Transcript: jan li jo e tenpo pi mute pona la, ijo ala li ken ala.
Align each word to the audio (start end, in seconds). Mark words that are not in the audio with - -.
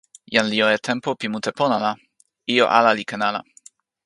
jan 0.35 0.45
li 0.49 0.55
jo 0.61 0.67
e 0.75 0.77
tenpo 0.87 1.09
pi 1.19 1.27
mute 1.33 1.51
pona 1.59 1.77
la, 1.85 1.91
ijo 2.53 2.65
ala 2.77 2.91
li 2.97 3.03
ken 3.09 3.21
ala. 3.29 3.41